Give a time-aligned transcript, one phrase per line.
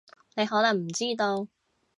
[0.35, 1.47] 你可能唔知道